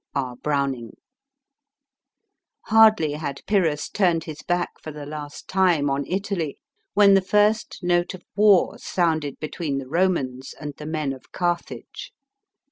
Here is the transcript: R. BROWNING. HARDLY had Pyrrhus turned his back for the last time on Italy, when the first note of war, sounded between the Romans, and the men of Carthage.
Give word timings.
R. 0.15 0.35
BROWNING. 0.35 0.93
HARDLY 2.63 3.11
had 3.11 3.45
Pyrrhus 3.45 3.87
turned 3.87 4.23
his 4.23 4.41
back 4.41 4.79
for 4.81 4.91
the 4.91 5.05
last 5.05 5.47
time 5.47 5.91
on 5.91 6.07
Italy, 6.07 6.57
when 6.95 7.13
the 7.13 7.21
first 7.21 7.77
note 7.83 8.15
of 8.15 8.23
war, 8.35 8.79
sounded 8.79 9.39
between 9.39 9.77
the 9.77 9.87
Romans, 9.87 10.55
and 10.59 10.73
the 10.77 10.87
men 10.87 11.13
of 11.13 11.31
Carthage. 11.31 12.11